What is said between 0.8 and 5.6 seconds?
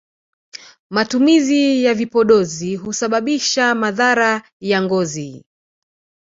matumizi ya vipodozi husababisha madhara ya ngozi